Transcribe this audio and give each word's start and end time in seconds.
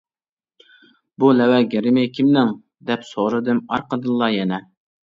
-بۇ 1.17 1.29
لەۋ 1.35 1.59
گىرىمى 1.75 2.07
كىمنىڭ؟ 2.17 2.53
-دەپ 2.91 3.07
سورىدىم 3.13 3.65
ئارقىدىنلا 3.71 4.37
يەنە. 4.41 4.65